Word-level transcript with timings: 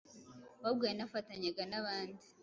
ahubwo 0.63 0.83
yanafatanyaga 0.89 1.63
n’abandi. 1.71 2.23